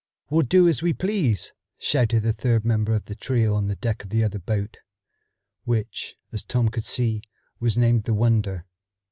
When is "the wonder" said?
8.05-8.65